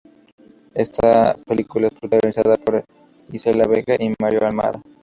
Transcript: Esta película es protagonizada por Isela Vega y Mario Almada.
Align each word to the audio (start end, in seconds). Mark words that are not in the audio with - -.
Esta 0.73 1.35
película 1.47 1.85
es 1.85 1.93
protagonizada 1.93 2.57
por 2.57 2.83
Isela 3.31 3.67
Vega 3.67 3.95
y 3.99 4.11
Mario 4.19 4.43
Almada. 4.47 4.81